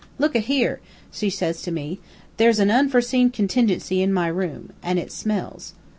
"'Look 0.17 0.33
a 0.35 0.39
here,' 0.39 0.79
she 1.11 1.29
says 1.29 1.61
to 1.61 1.69
me, 1.71 1.99
'there's 2.37 2.59
a 2.59 2.67
unforeseen 2.67 3.29
contingency 3.29 4.01
in 4.01 4.11
my 4.11 4.29
room. 4.29 4.71
An' 4.81 4.97
it 4.97 5.11
smells.' 5.11 5.75